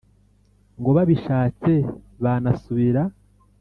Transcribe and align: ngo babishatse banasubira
ngo 0.79 0.89
babishatse 0.97 1.73
banasubira 2.23 3.01